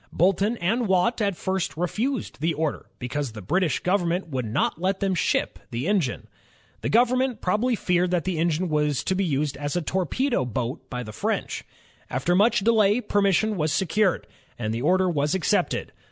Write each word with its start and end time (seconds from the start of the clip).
Boulton 0.11 0.57
and 0.57 0.87
Watt 0.87 1.21
at 1.21 1.37
first 1.37 1.77
refused 1.77 2.39
the 2.41 2.55
order, 2.55 2.87
because 2.97 3.33
the 3.33 3.41
British 3.43 3.77
government 3.81 4.29
would 4.29 4.45
not 4.47 4.81
let 4.81 4.99
them 4.99 5.13
ship 5.13 5.59
the 5.69 5.87
engine. 5.87 6.25
The 6.81 6.89
government 6.89 7.39
probably 7.39 7.75
feared 7.75 8.09
that 8.09 8.23
the 8.23 8.39
engine 8.39 8.67
was 8.67 9.03
to 9.03 9.13
be 9.13 9.23
used 9.23 9.57
in 9.57 9.63
a 9.63 9.69
torpedo 9.81 10.43
boat 10.43 10.89
by 10.89 11.03
the 11.03 11.13
French. 11.13 11.63
After 12.09 12.33
much 12.35 12.61
delay, 12.61 12.99
permission 12.99 13.57
was 13.57 13.71
secured, 13.71 14.25
and 14.57 14.73
the 14.73 14.81
order 14.81 15.07
was 15.07 15.35
accepted. 15.35 15.93